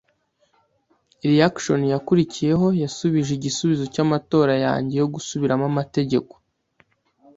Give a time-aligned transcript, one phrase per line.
[1.29, 6.33] reaction yakurikiyeho yasubije igisubizo cyamatora yanjye yo Gusubiramo Amategeko.